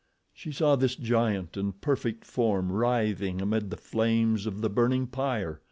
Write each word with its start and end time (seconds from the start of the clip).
She 0.33 0.51
saw 0.51 0.75
this 0.75 0.95
giant 0.95 1.55
and 1.55 1.79
perfect 1.79 2.25
form 2.25 2.71
writhing 2.71 3.39
amid 3.39 3.69
the 3.69 3.77
flames 3.77 4.47
of 4.47 4.61
the 4.61 4.69
burning 4.71 5.05
pyre. 5.05 5.59